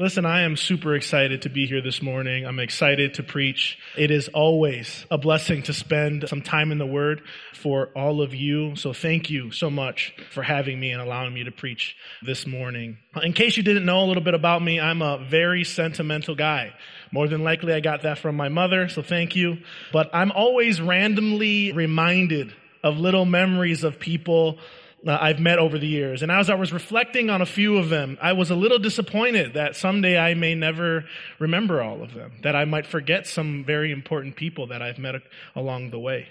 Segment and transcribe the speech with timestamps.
[0.00, 2.46] Listen, I am super excited to be here this morning.
[2.46, 3.78] I'm excited to preach.
[3.98, 7.20] It is always a blessing to spend some time in the Word
[7.52, 8.76] for all of you.
[8.76, 12.96] So thank you so much for having me and allowing me to preach this morning.
[13.22, 16.72] In case you didn't know a little bit about me, I'm a very sentimental guy.
[17.12, 19.58] More than likely I got that from my mother, so thank you.
[19.92, 24.60] But I'm always randomly reminded of little memories of people
[25.06, 26.22] uh, I've met over the years.
[26.22, 29.54] And as I was reflecting on a few of them, I was a little disappointed
[29.54, 31.04] that someday I may never
[31.38, 35.16] remember all of them, that I might forget some very important people that I've met
[35.54, 36.28] along the way.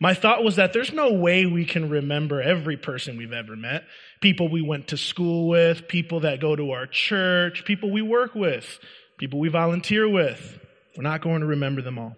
[0.00, 3.84] My thought was that there's no way we can remember every person we've ever met.
[4.20, 8.34] People we went to school with, people that go to our church, people we work
[8.34, 8.78] with,
[9.18, 10.58] people we volunteer with.
[10.96, 12.16] We're not going to remember them all.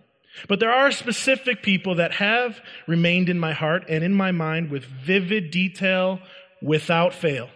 [0.48, 4.70] But there are specific people that have remained in my heart and in my mind
[4.70, 6.20] with vivid detail
[6.62, 7.48] without fail.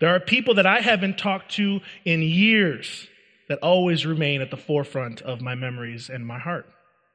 [0.00, 3.08] There are people that I haven't talked to in years
[3.48, 6.66] that always remain at the forefront of my memories and my heart.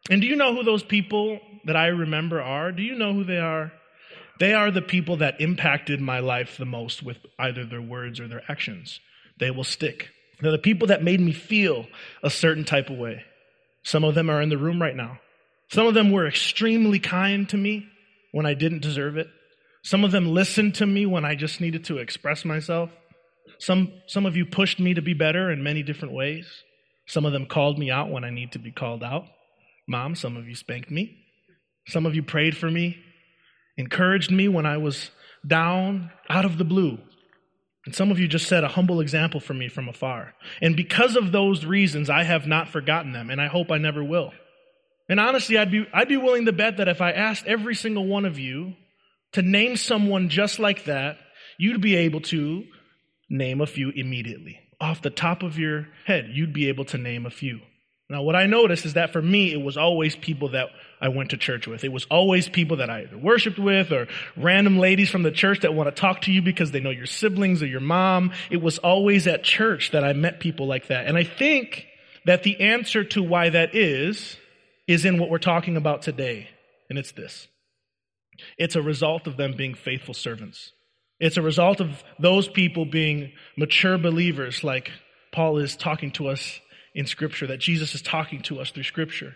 [0.09, 2.71] And do you know who those people that I remember are?
[2.71, 3.71] Do you know who they are?
[4.39, 8.27] They are the people that impacted my life the most with either their words or
[8.27, 8.99] their actions.
[9.39, 10.09] They will stick.
[10.41, 11.87] They're the people that made me feel
[12.21, 13.23] a certain type of way.
[13.85, 15.19] Some of them are in the room right now.
[15.69, 17.87] Some of them were extremely kind to me
[18.31, 19.27] when I didn't deserve it.
[19.83, 22.89] Some of them listened to me when I just needed to express myself.
[23.59, 26.47] Some, some of you pushed me to be better in many different ways.
[27.05, 29.25] Some of them called me out when I need to be called out.
[29.87, 31.15] Mom, some of you spanked me.
[31.87, 32.97] Some of you prayed for me,
[33.77, 35.11] encouraged me when I was
[35.45, 36.97] down out of the blue.
[37.85, 40.33] And some of you just set a humble example for me from afar.
[40.61, 44.03] And because of those reasons, I have not forgotten them, and I hope I never
[44.03, 44.33] will.
[45.07, 48.07] And honestly, I'd be, I'd be willing to bet that if I asked every single
[48.07, 48.73] one of you
[49.33, 51.17] to name someone just like that,
[51.59, 52.63] you'd be able to
[53.29, 54.59] name a few immediately.
[54.81, 57.59] Off the top of your head, you'd be able to name a few.
[58.07, 60.69] Now, what I noticed is that for me, it was always people that
[61.01, 61.83] I went to church with.
[61.83, 64.07] It was always people that I worshiped with or
[64.37, 67.07] random ladies from the church that want to talk to you because they know your
[67.07, 68.31] siblings or your mom.
[68.51, 71.07] It was always at church that I met people like that.
[71.07, 71.87] And I think
[72.25, 74.37] that the answer to why that is,
[74.87, 76.47] is in what we're talking about today.
[76.89, 77.47] And it's this.
[78.59, 80.71] It's a result of them being faithful servants.
[81.19, 84.91] It's a result of those people being mature believers like
[85.31, 86.59] Paul is talking to us
[86.95, 89.35] in Scripture, that Jesus is talking to us through Scripture.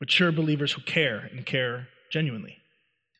[0.00, 2.56] Mature believers who care and care genuinely.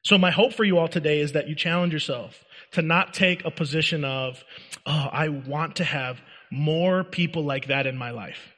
[0.03, 3.45] So, my hope for you all today is that you challenge yourself to not take
[3.45, 4.43] a position of,
[4.85, 8.55] oh, I want to have more people like that in my life,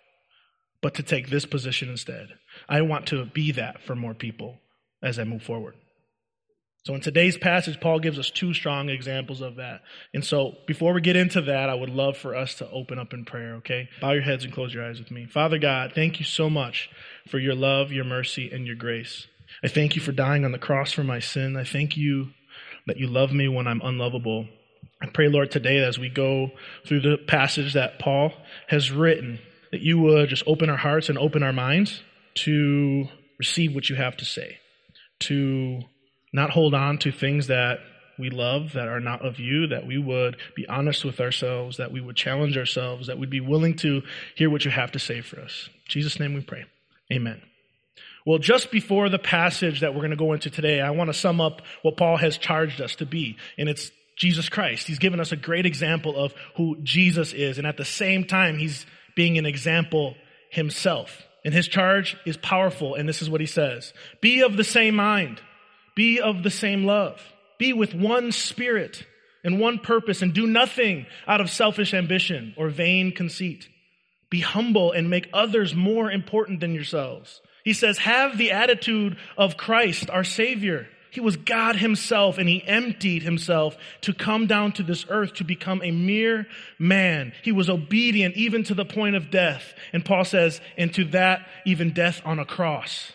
[0.80, 2.28] but to take this position instead.
[2.68, 4.58] I want to be that for more people
[5.02, 5.74] as I move forward.
[6.86, 9.82] So in today's passage, Paul gives us two strong examples of that.
[10.14, 13.12] And so before we get into that, I would love for us to open up
[13.12, 13.88] in prayer, okay?
[14.00, 15.26] Bow your heads and close your eyes with me.
[15.26, 16.88] Father God, thank you so much
[17.28, 19.26] for your love, your mercy, and your grace.
[19.64, 21.56] I thank you for dying on the cross for my sin.
[21.56, 22.28] I thank you
[22.86, 24.46] that you love me when I'm unlovable.
[25.02, 26.52] I pray, Lord, today as we go
[26.86, 28.32] through the passage that Paul
[28.68, 29.40] has written,
[29.72, 32.00] that you would just open our hearts and open our minds
[32.44, 33.08] to
[33.40, 34.58] receive what you have to say,
[35.22, 35.82] to
[36.36, 37.80] not hold on to things that
[38.18, 41.92] we love that are not of you, that we would be honest with ourselves, that
[41.92, 44.02] we would challenge ourselves, that we'd be willing to
[44.34, 45.68] hear what you have to say for us.
[45.68, 46.64] In Jesus' name we pray.
[47.12, 47.42] Amen.
[48.26, 51.14] Well, just before the passage that we're going to go into today, I want to
[51.14, 53.36] sum up what Paul has charged us to be.
[53.56, 54.86] And it's Jesus Christ.
[54.86, 57.58] He's given us a great example of who Jesus is.
[57.58, 60.16] And at the same time, he's being an example
[60.50, 61.22] himself.
[61.44, 62.94] And his charge is powerful.
[62.94, 63.92] And this is what he says.
[64.20, 65.40] Be of the same mind.
[65.96, 67.20] Be of the same love.
[67.58, 69.04] Be with one spirit
[69.42, 73.68] and one purpose and do nothing out of selfish ambition or vain conceit.
[74.30, 77.40] Be humble and make others more important than yourselves.
[77.64, 80.86] He says, have the attitude of Christ, our Savior.
[81.10, 85.44] He was God himself and he emptied himself to come down to this earth to
[85.44, 86.46] become a mere
[86.78, 87.32] man.
[87.42, 89.72] He was obedient even to the point of death.
[89.94, 93.12] And Paul says, and to that, even death on a cross.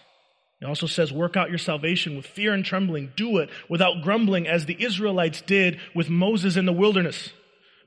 [0.61, 3.11] It also says, work out your salvation with fear and trembling.
[3.15, 7.31] Do it without grumbling as the Israelites did with Moses in the wilderness.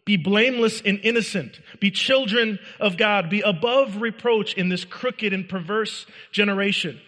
[0.05, 1.61] Be blameless and innocent.
[1.79, 3.31] Be children of God.
[3.31, 7.01] Be above reproach in this crooked and perverse generation.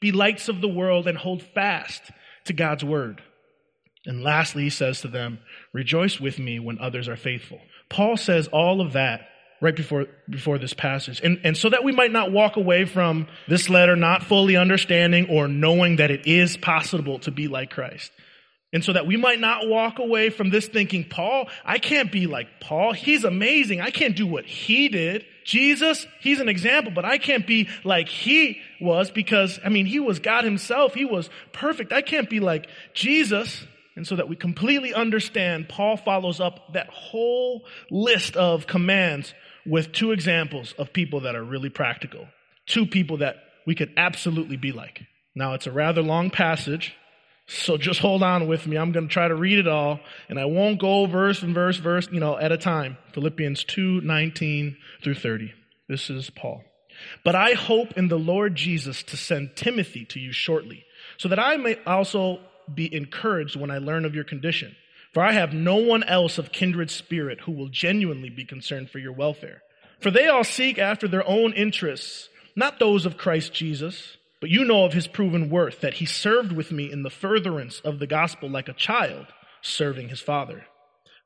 [0.00, 2.02] Be lights of the world and hold fast
[2.46, 3.22] to God's word.
[4.06, 5.38] And lastly, he says to them,
[5.72, 7.60] rejoice with me when others are faithful.
[7.88, 9.28] Paul says all of that
[9.60, 11.20] right before, before this passage.
[11.22, 15.28] And, and so that we might not walk away from this letter not fully understanding
[15.30, 18.12] or knowing that it is possible to be like Christ.
[18.74, 22.26] And so that we might not walk away from this thinking, Paul, I can't be
[22.26, 22.92] like Paul.
[22.92, 23.80] He's amazing.
[23.80, 25.24] I can't do what he did.
[25.44, 30.00] Jesus, he's an example, but I can't be like he was because, I mean, he
[30.00, 30.92] was God himself.
[30.92, 31.92] He was perfect.
[31.92, 33.64] I can't be like Jesus.
[33.96, 39.92] And so that we completely understand, Paul follows up that whole list of commands with
[39.92, 42.26] two examples of people that are really practical.
[42.66, 43.36] Two people that
[43.66, 45.02] we could absolutely be like.
[45.34, 46.94] Now, it's a rather long passage,
[47.46, 48.76] so just hold on with me.
[48.76, 51.76] I'm going to try to read it all, and I won't go verse and verse,
[51.76, 52.96] verse, you know, at a time.
[53.12, 55.52] Philippians 2, 19 through 30.
[55.88, 56.62] This is Paul.
[57.24, 60.84] But I hope in the Lord Jesus to send Timothy to you shortly,
[61.18, 62.40] so that I may also
[62.72, 64.76] be encouraged when I learn of your condition.
[65.12, 68.98] For I have no one else of kindred spirit who will genuinely be concerned for
[68.98, 69.62] your welfare.
[70.00, 74.16] For they all seek after their own interests, not those of Christ Jesus.
[74.40, 77.80] But you know of his proven worth, that he served with me in the furtherance
[77.80, 79.26] of the gospel like a child
[79.62, 80.66] serving his father.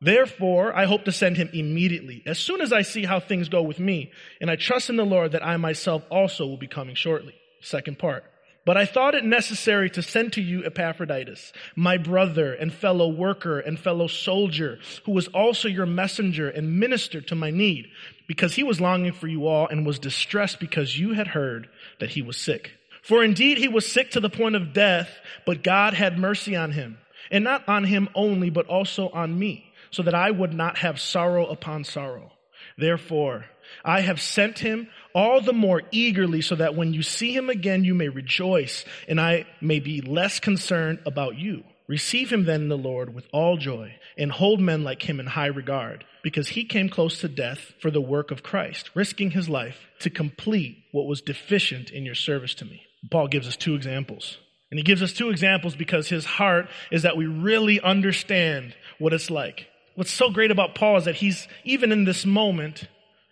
[0.01, 3.63] Therefore, I hope to send him immediately, as soon as I see how things go
[3.63, 6.95] with me, and I trust in the Lord that I myself also will be coming
[6.95, 7.35] shortly.
[7.61, 8.23] Second part.
[8.69, 13.59] But I thought it necessary to send to you Epaphroditus, my brother and fellow worker
[13.59, 17.89] and fellow soldier, who was also your messenger and minister to my need,
[18.27, 22.11] because he was longing for you all and was distressed because you had heard that
[22.11, 22.73] he was sick.
[23.01, 25.09] For indeed he was sick to the point of death,
[25.47, 26.99] but God had mercy on him.
[27.31, 31.01] And not on him only, but also on me, so that I would not have
[31.01, 32.33] sorrow upon sorrow.
[32.77, 33.47] Therefore,
[33.85, 34.89] I have sent him
[35.19, 39.21] all the more eagerly so that when you see him again, you may rejoice and
[39.21, 41.65] I may be less concerned about you.
[41.89, 45.27] Receive him then in the Lord with all joy and hold men like him in
[45.27, 49.49] high regard because he came close to death for the work of Christ, risking his
[49.49, 52.83] life to complete what was deficient in your service to me.
[53.11, 54.39] Paul gives us two examples.
[54.71, 59.13] And he gives us two examples because his heart is that we really understand what
[59.13, 59.67] it's like.
[59.97, 62.87] What's so great about Paul is that he's, even in this moment,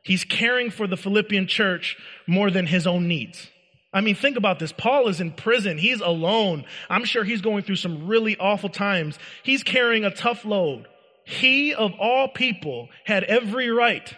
[0.06, 3.50] he's caring for the Philippian church more than his own needs.
[3.93, 4.73] I mean, think about this.
[4.73, 5.79] Paul is in prison.
[5.79, 6.64] He's alone.
[6.91, 9.19] I'm sure he's going through some really awful times.
[9.43, 10.87] He's carrying a tough load.
[11.25, 14.14] He, of all people, had every right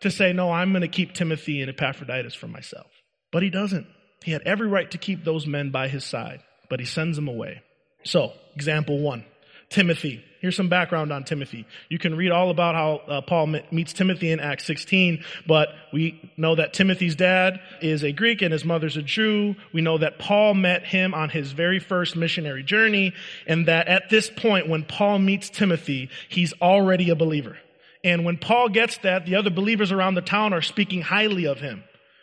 [0.00, 2.86] to say, no, I'm going to keep Timothy and Epaphroditus for myself.
[3.32, 3.86] But he doesn't.
[4.22, 6.40] He had every right to keep those men by his side,
[6.70, 7.62] but he sends them away.
[8.04, 9.24] So, example one,
[9.68, 10.24] Timothy.
[10.40, 11.66] Here's some background on Timothy.
[11.88, 16.30] You can read all about how uh, Paul meets Timothy in Acts 16, but we
[16.36, 19.56] know that Timothy's dad is a Greek and his mother's a Jew.
[19.72, 23.14] We know that Paul met him on his very first missionary journey,
[23.48, 27.58] and that at this point, when Paul meets Timothy, he's already a believer.
[28.04, 31.58] And when Paul gets that, the other believers around the town are speaking highly of
[31.58, 31.82] him.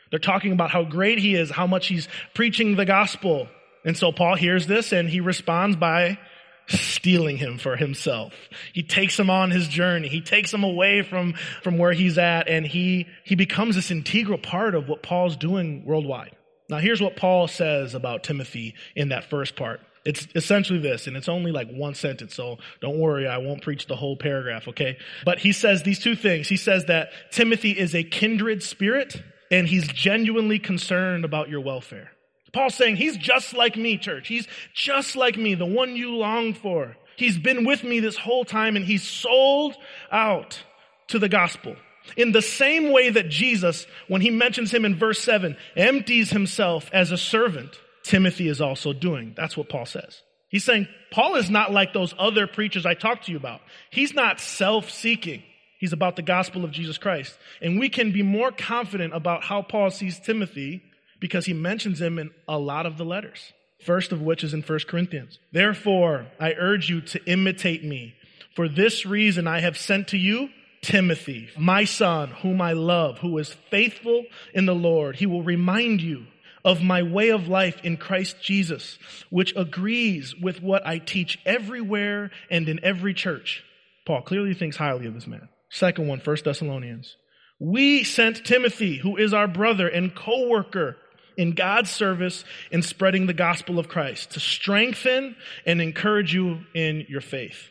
[0.09, 3.49] They're talking about how great he is, how much he's preaching the gospel.
[3.83, 6.17] And so Paul hears this and he responds by
[6.67, 8.33] stealing him for himself.
[8.73, 10.07] He takes him on his journey.
[10.07, 14.37] He takes him away from, from where he's at and he, he becomes this integral
[14.37, 16.35] part of what Paul's doing worldwide.
[16.69, 19.81] Now here's what Paul says about Timothy in that first part.
[20.05, 23.87] It's essentially this, and it's only like one sentence, so don't worry, I won't preach
[23.87, 24.99] the whole paragraph, okay?
[25.25, 26.47] But he says these two things.
[26.47, 32.11] He says that Timothy is a kindred spirit and he's genuinely concerned about your welfare.
[32.55, 34.29] Paul's saying he's just like me, church.
[34.29, 36.95] He's just like me, the one you long for.
[37.17, 39.75] He's been with me this whole time and he's sold
[40.09, 40.63] out
[41.09, 41.75] to the gospel.
[42.15, 46.89] In the same way that Jesus, when he mentions him in verse 7, empties himself
[46.93, 49.33] as a servant, Timothy is also doing.
[49.35, 50.21] That's what Paul says.
[50.47, 53.59] He's saying Paul is not like those other preachers I talked to you about.
[53.89, 55.43] He's not self-seeking.
[55.77, 57.37] He's about the gospel of Jesus Christ.
[57.61, 60.83] And we can be more confident about how Paul sees Timothy
[61.19, 63.53] because he mentions him in a lot of the letters.
[63.85, 65.37] First of which is in 1 Corinthians.
[65.51, 68.15] Therefore, I urge you to imitate me.
[68.55, 70.49] For this reason I have sent to you
[70.81, 75.15] Timothy, my son, whom I love, who is faithful in the Lord.
[75.15, 76.27] He will remind you
[76.63, 78.97] of my way of life in Christ Jesus,
[79.29, 83.63] which agrees with what I teach everywhere and in every church.
[84.05, 85.49] Paul clearly thinks highly of this man.
[85.69, 87.17] Second one, First Thessalonians.
[87.59, 90.97] We sent Timothy, who is our brother and co-worker
[91.37, 97.05] in God's service in spreading the gospel of Christ to strengthen and encourage you in
[97.09, 97.69] your faith.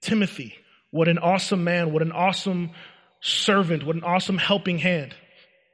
[0.00, 0.54] Timothy,
[0.90, 2.70] what an awesome man, what an awesome
[3.20, 5.14] servant, what an awesome helping hand.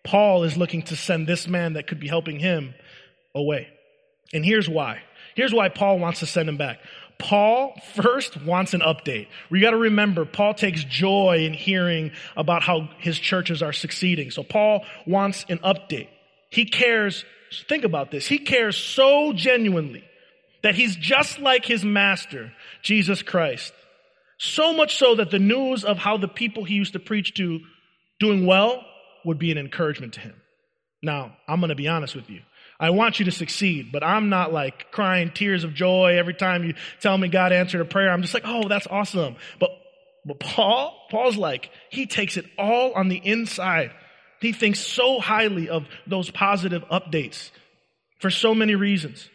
[0.04, 2.74] Paul is looking to send this man that could be helping him
[3.34, 3.68] away.
[4.32, 5.02] And here's why.
[5.34, 6.78] Here's why Paul wants to send him back.
[7.18, 9.28] Paul first wants an update.
[9.50, 14.30] We got to remember, Paul takes joy in hearing about how his churches are succeeding.
[14.30, 16.08] So Paul wants an update.
[16.50, 17.24] He cares,
[17.68, 20.04] think about this, he cares so genuinely
[20.62, 22.52] that he's just like his master,
[22.82, 23.72] Jesus Christ.
[24.38, 27.60] So much so that the news of how the people he used to preach to
[28.18, 28.84] doing well
[29.24, 30.34] would be an encouragement to him.
[31.02, 32.40] Now, I'm going to be honest with you.
[32.78, 36.64] I want you to succeed, but I'm not like crying tears of joy every time
[36.64, 38.10] you tell me God answered a prayer.
[38.10, 39.36] I'm just like, oh, that's awesome.
[39.58, 39.70] But,
[40.24, 43.92] but Paul, Paul's like, he takes it all on the inside.
[44.40, 47.50] He thinks so highly of those positive updates
[48.18, 49.28] for so many reasons.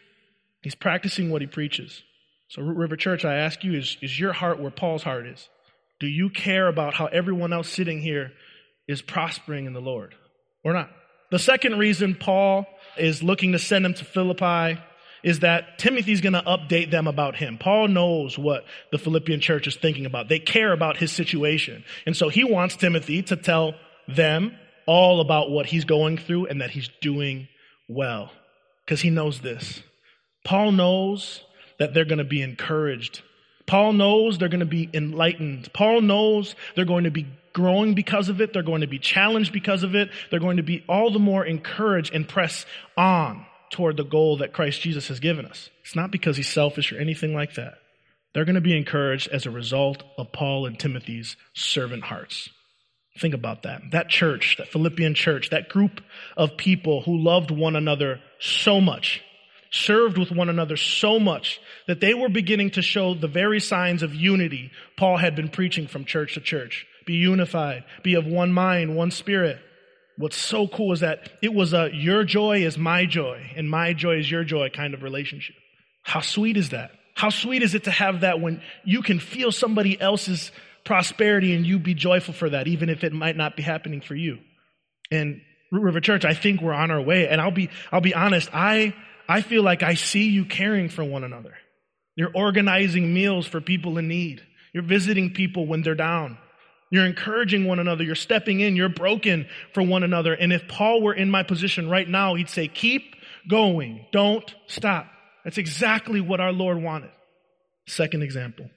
[0.62, 2.01] He's practicing what he preaches.
[2.50, 5.50] So, Root River Church, I ask you, is, is your heart where Paul's heart is?
[6.00, 8.31] Do you care about how everyone else sitting here
[8.88, 10.15] is prospering in the Lord
[10.63, 10.91] or not?
[11.31, 12.65] The second reason Paul
[12.97, 14.79] is looking to send him to Philippi
[15.24, 17.57] is that Timothy's going to update them about him.
[17.57, 20.29] Paul knows what the Philippian church is thinking about.
[20.29, 21.83] They care about his situation.
[22.05, 23.74] And so he wants Timothy to tell
[24.07, 27.47] them all about what he's going through and that he's doing
[27.87, 28.31] well.
[28.85, 29.81] Because he knows this.
[30.43, 31.43] Paul knows
[31.79, 33.21] that they're going to be encouraged.
[33.65, 35.73] Paul knows they're going to be enlightened.
[35.73, 38.53] Paul knows they're going to be growing because of it.
[38.53, 40.09] They're going to be challenged because of it.
[40.29, 42.65] They're going to be all the more encouraged and press
[42.95, 45.69] on toward the goal that Christ Jesus has given us.
[45.81, 47.75] It's not because he's selfish or anything like that.
[48.33, 52.49] They're going to be encouraged as a result of Paul and Timothy's servant hearts.
[53.19, 53.81] Think about that.
[53.91, 56.01] That church, that Philippian church, that group
[56.36, 59.22] of people who loved one another so much,
[59.72, 64.03] served with one another so much that they were beginning to show the very signs
[64.03, 68.51] of unity Paul had been preaching from church to church be unified, be of one
[68.51, 69.60] mind, one spirit.
[70.17, 73.93] What's so cool is that it was a your joy is my joy and my
[73.93, 75.55] joy is your joy kind of relationship.
[76.03, 76.91] How sweet is that?
[77.13, 80.51] How sweet is it to have that when you can feel somebody else's
[80.85, 84.15] prosperity and you be joyful for that, even if it might not be happening for
[84.15, 84.39] you.
[85.11, 87.27] And Root River Church, I think we're on our way.
[87.27, 88.95] And I'll be, I'll be honest, I,
[89.27, 91.53] I feel like I see you caring for one another.
[92.15, 94.41] You're organizing meals for people in need.
[94.73, 96.37] You're visiting people when they're down.
[96.91, 98.03] You're encouraging one another.
[98.03, 98.75] You're stepping in.
[98.75, 100.33] You're broken for one another.
[100.33, 103.15] And if Paul were in my position right now, he'd say, keep
[103.49, 104.05] going.
[104.11, 105.07] Don't stop.
[105.43, 107.11] That's exactly what our Lord wanted.
[107.87, 108.69] Second example.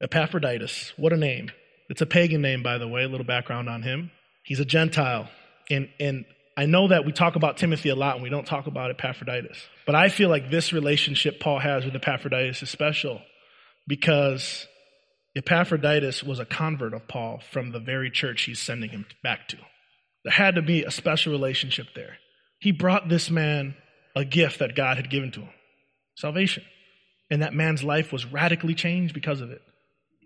[0.00, 0.92] Epaphroditus.
[0.96, 1.50] What a name.
[1.88, 3.04] It's a pagan name, by the way.
[3.04, 4.10] A little background on him.
[4.44, 5.28] He's a Gentile.
[5.70, 6.24] And, and
[6.56, 9.58] I know that we talk about Timothy a lot and we don't talk about Epaphroditus.
[9.86, 13.20] But I feel like this relationship Paul has with Epaphroditus is special
[13.86, 14.66] because
[15.36, 19.56] Epaphroditus was a convert of Paul from the very church he's sending him back to.
[20.24, 22.16] There had to be a special relationship there.
[22.60, 23.74] He brought this man
[24.16, 25.50] a gift that God had given to him
[26.16, 26.62] salvation.
[27.30, 29.60] And that man's life was radically changed because of it.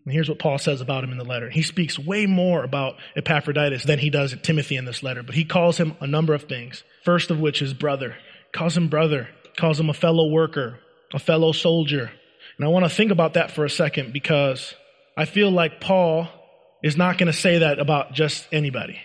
[0.04, 1.50] And here's what Paul says about him in the letter.
[1.50, 5.44] He speaks way more about Epaphroditus than he does Timothy in this letter, but he
[5.44, 6.82] calls him a number of things.
[7.04, 8.16] First of which is brother.
[8.46, 10.80] He calls him brother, he calls him a fellow worker,
[11.12, 12.10] a fellow soldier.
[12.56, 14.74] And I want to think about that for a second because
[15.16, 16.28] I feel like Paul
[16.82, 18.98] is not going to say that about just anybody.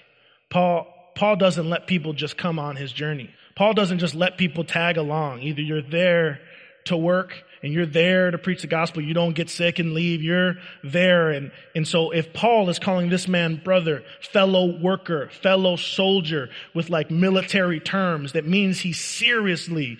[0.49, 3.29] Paul, Paul doesn't let people just come on his journey.
[3.55, 5.41] Paul doesn't just let people tag along.
[5.41, 6.39] Either you're there
[6.85, 9.01] to work and you're there to preach the gospel.
[9.01, 10.21] You don't get sick and leave.
[10.21, 11.31] You're there.
[11.31, 16.89] And, and so if Paul is calling this man brother, fellow worker, fellow soldier with
[16.89, 19.97] like military terms, that means he seriously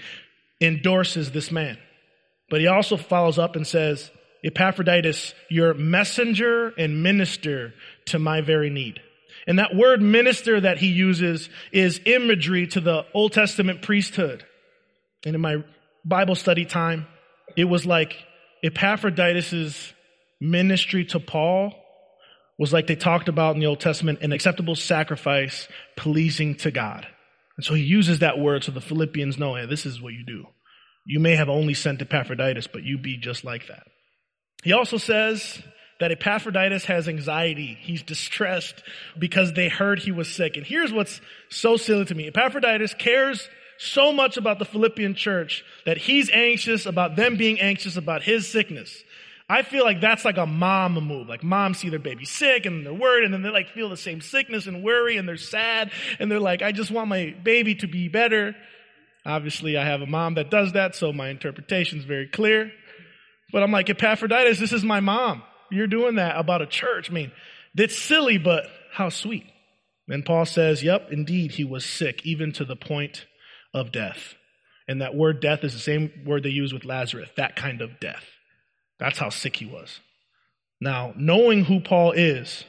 [0.60, 1.78] endorses this man.
[2.50, 4.12] But he also follows up and says,
[4.44, 7.74] Epaphroditus, your messenger and minister
[8.08, 9.00] to my very need.
[9.48, 14.46] And that word minister that he uses is imagery to the Old Testament priesthood.
[15.26, 15.64] And in my
[16.04, 17.08] Bible study time,
[17.56, 18.16] it was like
[18.64, 19.94] Epaphroditus's
[20.40, 21.74] ministry to Paul
[22.58, 25.68] was like they talked about in the Old Testament, an acceptable sacrifice
[25.98, 27.08] pleasing to God.
[27.58, 30.26] And so he uses that word so the Philippians know, hey, this is what you
[30.26, 30.46] do.
[31.06, 33.84] You may have only sent Epaphroditus, but you be just like that.
[34.64, 35.62] He also says
[36.00, 37.78] that Epaphroditus has anxiety.
[37.80, 38.82] He's distressed
[39.20, 40.56] because they heard he was sick.
[40.56, 41.20] And here's what's
[41.50, 42.28] so silly to me.
[42.28, 43.48] Epaphroditus cares
[43.84, 48.48] so much about the Philippian church that he's anxious about them being anxious about his
[48.48, 49.04] sickness.
[49.50, 51.28] I feel like that's like a mom move.
[51.28, 53.98] Like moms see their baby sick and they're worried and then they like feel the
[53.98, 57.76] same sickness and worry and they're sad and they're like, I just want my baby
[57.76, 58.56] to be better.
[59.26, 62.72] Obviously I have a mom that does that, so my interpretation is very clear.
[63.52, 65.44] But I'm like, Epaphroditus, this is my mom.
[65.70, 67.12] You're doing that about a church.
[67.12, 67.32] I mean,
[67.76, 69.46] that's silly, but how sweet.
[70.08, 73.26] And Paul says, yep, indeed, he was sick, even to the point
[73.74, 74.36] of death.
[74.88, 78.00] And that word death is the same word they use with Lazarus, that kind of
[78.00, 78.26] death.
[79.00, 80.00] That's how sick he was.
[80.82, 82.66] Now, knowing who Paul is,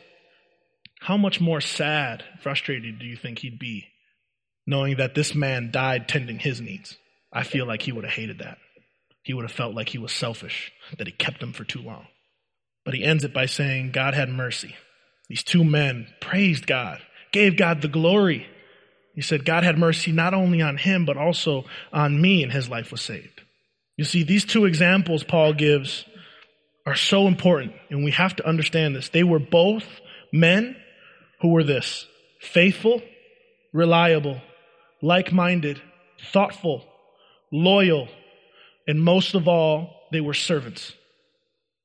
[1.00, 3.87] how much more sad, frustrated do you think he'd be
[4.66, 6.96] knowing that this man died tending his needs?
[7.32, 8.58] I feel like he would have hated that.
[9.25, 12.06] he would have felt like he was selfish, that he kept him for too long.
[12.84, 14.76] But he ends it by saying, God had mercy.
[15.28, 17.00] These two men praised God,
[17.32, 18.46] gave God the glory.
[19.14, 22.68] He said, God had mercy not only on him, but also on me, and his
[22.68, 23.42] life was saved.
[23.97, 26.04] You see, these two examples Paul gives
[26.85, 29.09] are so important, and we have to understand this.
[29.09, 29.85] They were both
[30.33, 30.76] men
[31.40, 32.06] who were this
[32.40, 33.00] faithful,
[33.73, 34.40] reliable,
[35.00, 35.80] like minded,
[36.33, 36.85] thoughtful,
[37.52, 38.09] loyal,
[38.87, 40.92] and most of all, they were servants.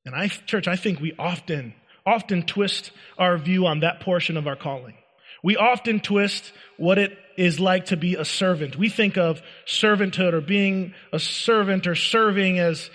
[0.04, 4.46] And I, church, I think we often, often twist our view on that portion of
[4.46, 4.94] our calling.
[5.42, 8.76] We often twist what it is like to be a servant.
[8.76, 12.90] We think of servanthood or being a servant or serving as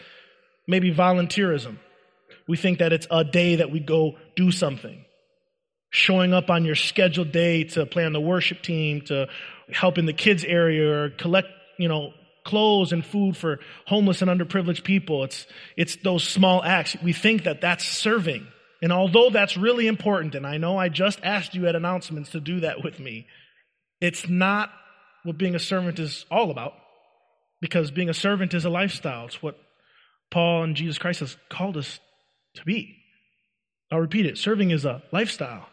[0.68, 1.78] maybe volunteerism.
[2.48, 5.04] We think that it's a day that we go do something.
[5.90, 9.28] Showing up on your scheduled day to play on the worship team, to
[9.72, 11.48] help in the kids area or collect,
[11.80, 15.24] you know, clothes and food for homeless and underprivileged people.
[15.24, 16.96] It's, it's those small acts.
[17.04, 18.48] We think that that's serving.
[18.82, 22.40] And although that's really important, and I know I just asked you at announcements to
[22.40, 23.28] do that with me,
[24.02, 24.70] it's not
[25.24, 26.74] what being a servant is all about.
[27.62, 29.26] Because being a servant is a lifestyle.
[29.26, 29.58] It's what
[30.30, 32.00] Paul and Jesus Christ has called us
[32.56, 32.98] to be.
[33.92, 34.38] I'll repeat it.
[34.38, 35.68] Serving is a lifestyle.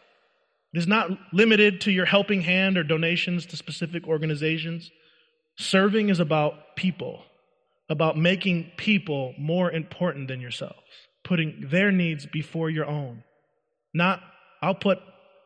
[0.73, 4.89] It is not limited to your helping hand or donations to specific organizations.
[5.57, 7.23] Serving is about people,
[7.89, 10.81] about making people more important than yourselves,
[11.23, 13.23] putting their needs before your own.
[13.93, 14.21] Not,
[14.61, 14.99] I'll put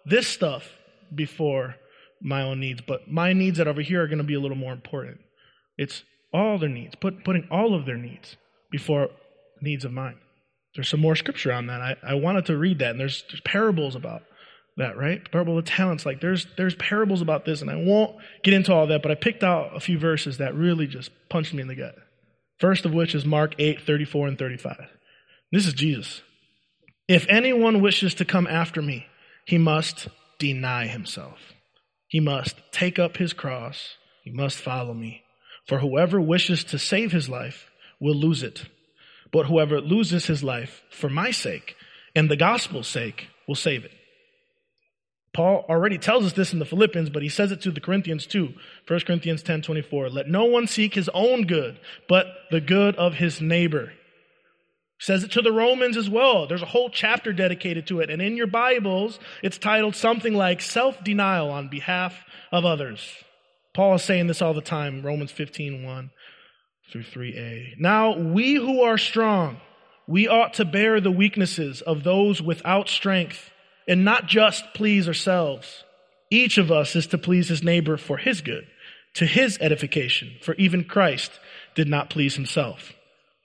[0.05, 0.69] this stuff
[1.13, 1.75] before
[2.22, 4.57] my own needs, but my needs that over here are going to be a little
[4.57, 5.19] more important.
[5.77, 6.03] It's
[6.34, 8.38] all their needs, put, putting all of their needs
[8.72, 9.10] before
[9.62, 10.17] needs of mine.
[10.75, 11.81] There's some more scripture on that.
[11.81, 14.24] I, I wanted to read that, and there's, there's parables about
[14.77, 15.29] that, right?
[15.31, 16.05] Parable of talents.
[16.05, 19.15] Like there's there's parables about this, and I won't get into all that, but I
[19.15, 21.96] picked out a few verses that really just punched me in the gut.
[22.60, 24.88] First of which is Mark 8, 34 and 35.
[25.51, 26.21] This is Jesus.
[27.07, 29.05] If anyone wishes to come after me,
[29.45, 31.39] he must deny himself.
[32.07, 33.95] He must take up his cross.
[34.23, 35.23] He must follow me.
[35.67, 38.65] For whoever wishes to save his life will lose it.
[39.31, 41.75] But whoever loses his life for my sake
[42.15, 43.91] and the gospel's sake will save it.
[45.33, 48.25] Paul already tells us this in the Philippians, but he says it to the Corinthians
[48.25, 48.53] too.
[48.88, 50.10] 1 Corinthians 10 24.
[50.10, 51.79] Let no one seek his own good,
[52.10, 53.93] but the good of his neighbor.
[54.99, 56.47] Says it to the Romans as well.
[56.47, 58.10] There's a whole chapter dedicated to it.
[58.10, 63.07] And in your Bibles, it's titled something like self-denial on behalf of others.
[63.75, 66.10] Paul is saying this all the time, Romans 15, 1
[66.91, 67.77] through 3a.
[67.77, 69.57] Now we who are strong,
[70.07, 73.51] we ought to bear the weaknesses of those without strength
[73.88, 75.83] and not just please ourselves.
[76.31, 78.65] Each of us is to please his neighbor for his good,
[79.15, 81.31] to his edification, for even Christ
[81.75, 82.93] did not please himself.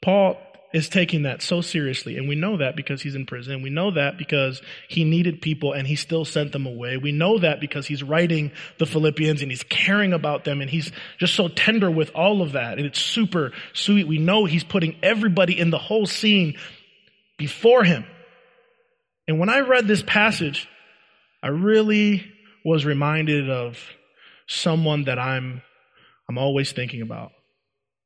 [0.00, 0.40] Paul
[0.72, 3.62] is taking that so seriously, and we know that because he's in prison.
[3.62, 6.96] We know that because he needed people and he still sent them away.
[6.96, 10.90] We know that because he's writing the Philippians and he's caring about them and he's
[11.18, 12.78] just so tender with all of that.
[12.78, 14.08] And it's super sweet.
[14.08, 16.54] We know he's putting everybody in the whole scene
[17.37, 18.06] before him.
[19.28, 20.68] And when I read this passage,
[21.42, 22.24] I really
[22.64, 23.78] was reminded of
[24.46, 25.62] someone that I'm,
[26.28, 27.32] I'm always thinking about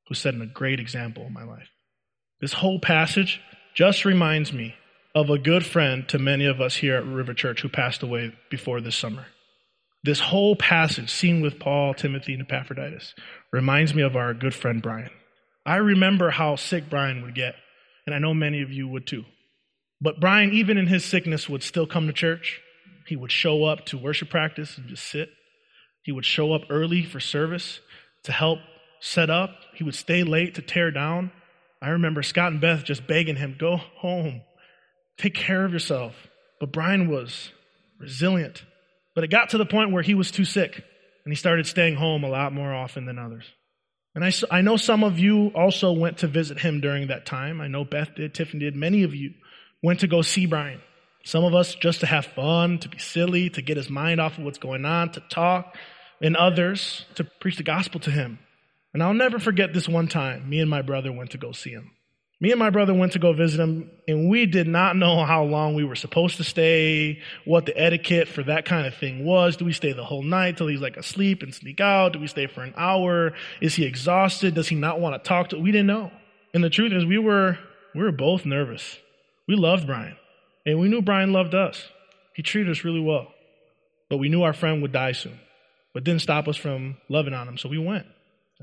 [0.09, 1.68] who set a great example in my life.
[2.40, 3.40] This whole passage
[3.75, 4.75] just reminds me
[5.14, 8.35] of a good friend to many of us here at River Church who passed away
[8.51, 9.27] before this summer.
[10.05, 13.14] This whole passage, seen with Paul, Timothy, and Epaphroditus,
[13.53, 15.11] reminds me of our good friend Brian.
[15.64, 17.55] I remember how sick Brian would get,
[18.07, 19.25] and I know many of you would too.
[20.01, 22.61] But Brian, even in his sickness, would still come to church.
[23.07, 25.31] He would show up to worship practice and just sit.
[26.03, 27.81] He would show up early for service
[28.25, 28.59] to help
[29.01, 29.51] set up.
[29.75, 31.33] He would stay late to tear down.
[31.87, 34.42] I remember Scott and Beth just begging him, go home,
[35.18, 36.14] take care of yourself.
[36.59, 37.53] But Brian was
[38.01, 38.64] resilient.
[39.14, 40.83] But it got to the point where he was too sick
[41.25, 43.44] and he started staying home a lot more often than others.
[44.16, 47.61] And I, I know some of you also went to visit him during that time.
[47.61, 49.35] I know Beth did, Tiffany did, many of you
[49.81, 50.81] went to go see Brian.
[51.25, 54.38] Some of us just to have fun, to be silly, to get his mind off
[54.38, 55.77] of what's going on, to talk,
[56.20, 58.40] and others to preach the gospel to him.
[58.96, 60.48] And I'll never forget this one time.
[60.48, 61.90] Me and my brother went to go see him.
[62.40, 65.44] Me and my brother went to go visit him, and we did not know how
[65.44, 69.59] long we were supposed to stay, what the etiquette for that kind of thing was.
[69.59, 72.14] Do we stay the whole night till he's like asleep and sneak out?
[72.14, 73.35] Do we stay for an hour?
[73.61, 74.54] Is he exhausted?
[74.54, 75.59] Does he not want to talk to?
[75.59, 76.11] We didn't know.
[76.54, 77.59] And the truth is, we were
[77.94, 78.96] we were both nervous.
[79.46, 80.16] We loved Brian,
[80.64, 81.87] and we knew Brian loved us.
[82.35, 83.26] He treated us really well.
[84.09, 85.38] But we knew our friend would die soon.
[85.92, 88.06] But didn't stop us from loving on him, so we went.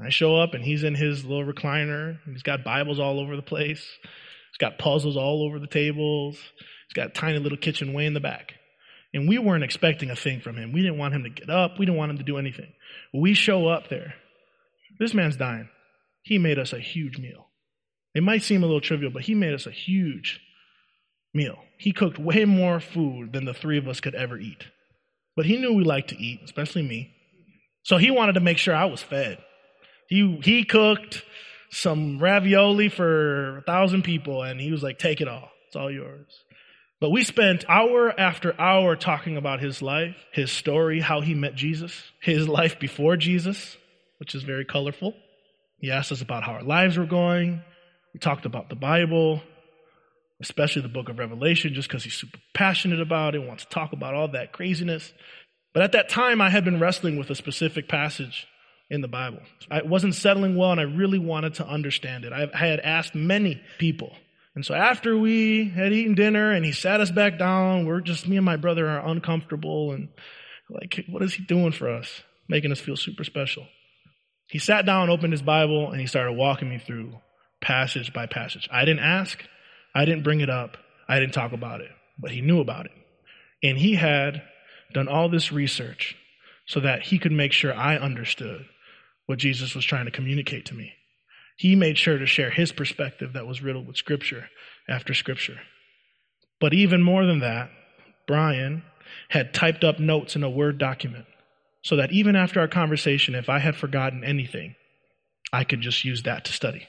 [0.02, 2.20] I show up and he's in his little recliner.
[2.26, 3.82] He's got Bibles all over the place.
[3.82, 6.36] He's got puzzles all over the tables.
[6.36, 8.54] He's got a tiny little kitchen way in the back.
[9.14, 10.72] And we weren't expecting a thing from him.
[10.72, 11.78] We didn't want him to get up.
[11.78, 12.74] We didn't want him to do anything.
[13.14, 14.16] We show up there.
[15.00, 15.70] This man's dying.
[16.24, 17.48] He made us a huge meal.
[18.16, 20.40] It might seem a little trivial, but he made us a huge
[21.34, 21.58] meal.
[21.78, 24.66] He cooked way more food than the three of us could ever eat.
[25.36, 27.12] But he knew we liked to eat, especially me.
[27.84, 29.40] So he wanted to make sure I was fed.
[30.08, 31.24] He, he cooked
[31.70, 35.50] some ravioli for a thousand people and he was like, take it all.
[35.68, 36.44] It's all yours.
[37.00, 41.56] But we spent hour after hour talking about his life, his story, how he met
[41.56, 43.76] Jesus, his life before Jesus,
[44.20, 45.14] which is very colorful.
[45.80, 47.62] He asked us about how our lives were going.
[48.14, 49.42] We talked about the Bible,
[50.40, 53.70] especially the book of Revelation, just because he's super passionate about it, and wants to
[53.70, 55.12] talk about all that craziness.
[55.74, 58.48] But at that time, I had been wrestling with a specific passage
[58.90, 59.40] in the Bible.
[59.72, 62.34] I wasn't settling well, and I really wanted to understand it.
[62.34, 64.16] I had asked many people.
[64.56, 68.28] And so after we had eaten dinner and he sat us back down, we're just,
[68.28, 70.10] me and my brother are uncomfortable and
[70.70, 72.22] like, what is he doing for us?
[72.48, 73.66] Making us feel super special.
[74.48, 77.14] He sat down, opened his Bible, and he started walking me through
[77.62, 78.70] passage by passage.
[78.72, 79.44] I didn't ask.
[79.96, 80.78] I didn't bring it up.
[81.08, 82.92] I didn't talk about it, but he knew about it.
[83.64, 84.44] And he had
[84.94, 86.16] done all this research
[86.66, 88.66] so that he could make sure I understood
[89.26, 90.94] what Jesus was trying to communicate to me.
[91.58, 94.50] He made sure to share his perspective that was riddled with scripture
[94.90, 95.60] after scripture.
[96.60, 97.70] But even more than that,
[98.28, 98.84] Brian
[99.30, 101.26] had typed up notes in a Word document
[101.84, 104.76] so that even after our conversation, if I had forgotten anything,
[105.52, 106.88] I could just use that to study.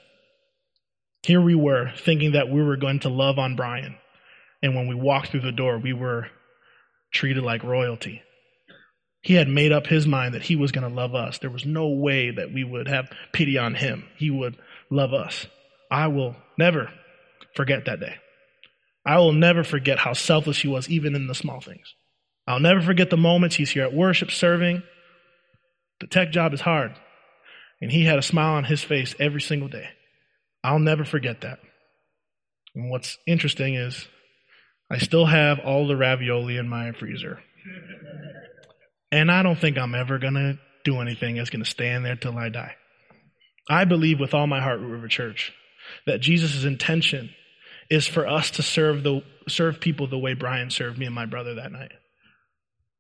[1.25, 3.97] Here we were thinking that we were going to love on Brian.
[4.63, 6.29] And when we walked through the door, we were
[7.13, 8.23] treated like royalty.
[9.25, 11.39] He had made up his mind that he was going to love us.
[11.39, 14.05] There was no way that we would have pity on him.
[14.19, 14.59] He would
[14.91, 15.47] love us.
[15.91, 16.91] I will never
[17.57, 18.17] forget that day.
[19.07, 21.95] I will never forget how selfless he was, even in the small things.
[22.47, 24.83] I'll never forget the moments he's here at worship serving.
[26.01, 26.93] The tech job is hard.
[27.81, 29.89] And he had a smile on his face every single day.
[30.63, 31.61] I'll never forget that.
[32.75, 34.07] And what's interesting is
[34.91, 37.41] I still have all the ravioli in my freezer.
[39.15, 42.17] And I don't think I'm ever going to do anything that's going to stand there
[42.17, 42.75] till I die.
[43.71, 45.53] I believe with all my heart, Root River Church,
[46.05, 47.31] that Jesus' intention
[47.89, 51.27] is for us to serve the serve people the way Brian served me and my
[51.27, 51.93] brother that night.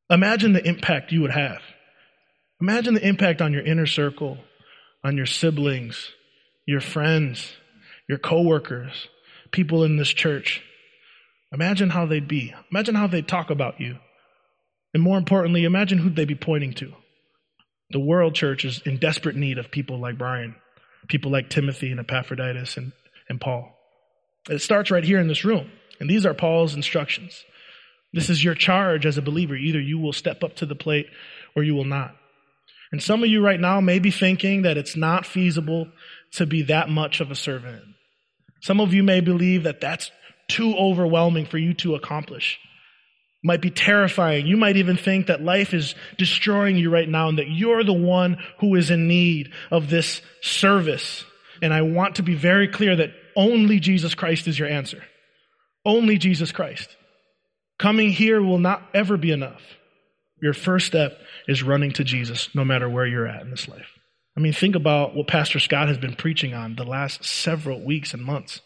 [0.08, 1.60] Imagine the impact you would have.
[2.60, 4.38] Imagine the impact on your inner circle,
[5.02, 6.10] on your siblings,
[6.64, 7.54] your friends,
[8.08, 9.08] your coworkers,
[9.50, 10.62] people in this church.
[11.52, 12.54] Imagine how they'd be.
[12.70, 13.98] Imagine how they'd talk about you.
[14.94, 16.94] And more importantly, imagine who they'd be pointing to.
[17.90, 20.54] The world church is in desperate need of people like Brian,
[21.08, 22.92] people like Timothy and Epaphroditus and,
[23.28, 23.76] and Paul.
[24.48, 25.70] It starts right here in this room.
[26.00, 27.44] And these are Paul's instructions.
[28.12, 29.56] This is your charge as a believer.
[29.56, 31.06] Either you will step up to the plate
[31.56, 32.16] or you will not.
[32.92, 35.88] And some of you right now may be thinking that it's not feasible
[36.32, 37.82] to be that much of a servant.
[38.62, 40.10] Some of you may believe that that's
[40.48, 42.58] too overwhelming for you to accomplish
[43.44, 44.46] might be terrifying.
[44.46, 47.92] You might even think that life is destroying you right now and that you're the
[47.92, 51.24] one who is in need of this service.
[51.60, 55.04] And I want to be very clear that only Jesus Christ is your answer.
[55.84, 56.96] Only Jesus Christ.
[57.78, 59.62] Coming here will not ever be enough.
[60.40, 63.90] Your first step is running to Jesus no matter where you're at in this life.
[64.36, 68.14] I mean, think about what Pastor Scott has been preaching on the last several weeks
[68.14, 68.60] and months.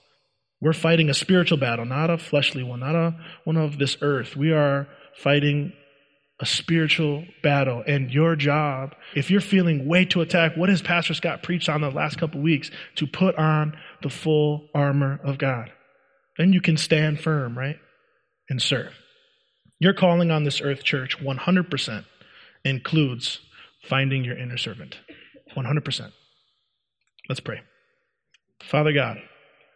[0.60, 4.36] We're fighting a spiritual battle, not a fleshly one, not a one of this earth.
[4.36, 5.72] We are fighting
[6.40, 7.82] a spiritual battle.
[7.86, 11.80] And your job, if you're feeling way to attack, what has Pastor Scott preached on
[11.80, 12.70] the last couple weeks?
[12.96, 15.70] To put on the full armor of God.
[16.36, 17.76] Then you can stand firm, right?
[18.48, 18.92] And serve.
[19.80, 22.04] Your calling on this earth church 100%
[22.64, 23.40] includes
[23.82, 24.98] finding your inner servant.
[25.56, 26.12] 100%.
[27.28, 27.60] Let's pray.
[28.62, 29.18] Father God,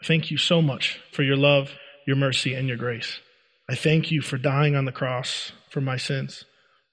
[0.05, 1.71] thank you so much for your love,
[2.07, 3.19] your mercy, and your grace.
[3.69, 6.45] I thank you for dying on the cross for my sins.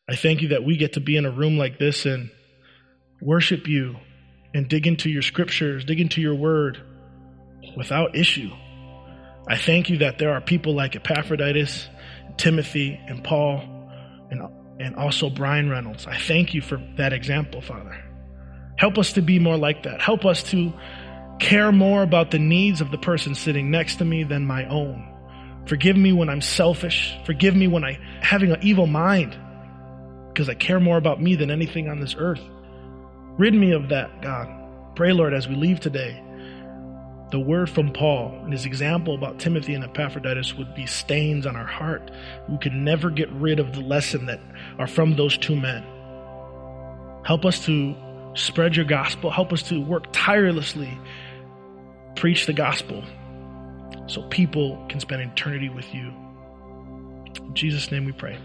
[0.09, 2.31] I thank you that we get to be in a room like this and
[3.21, 3.97] worship you
[4.53, 6.81] and dig into your scriptures, dig into your word
[7.75, 8.49] without issue.
[9.47, 11.87] I thank you that there are people like Epaphroditus,
[12.37, 13.61] Timothy, and Paul,
[14.29, 14.41] and,
[14.79, 16.07] and also Brian Reynolds.
[16.07, 18.03] I thank you for that example, Father.
[18.77, 20.01] Help us to be more like that.
[20.01, 20.73] Help us to
[21.39, 25.05] care more about the needs of the person sitting next to me than my own.
[25.65, 27.15] Forgive me when I'm selfish.
[27.25, 29.37] Forgive me when I having an evil mind
[30.29, 32.41] because I care more about me than anything on this earth.
[33.37, 34.47] Rid me of that, God.
[34.95, 36.21] pray, Lord, as we leave today,
[37.31, 41.55] the word from Paul and his example about Timothy and Epaphroditus would be stains on
[41.55, 42.09] our heart.
[42.49, 44.39] We could never get rid of the lesson that
[44.79, 45.83] are from those two men.
[47.23, 47.95] Help us to
[48.33, 49.29] spread your gospel.
[49.29, 50.97] Help us to work tirelessly,
[52.15, 53.03] preach the gospel
[54.07, 56.13] so people can spend eternity with you.
[57.37, 58.37] In Jesus' name we pray.